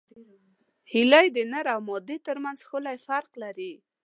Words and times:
هیلۍ 0.91 1.27
د 1.35 1.37
نر 1.51 1.65
او 1.73 1.79
مادې 1.87 2.17
ترمنځ 2.27 2.57
ښکلی 2.67 2.97
فرق 3.07 3.31
لري 3.43 3.73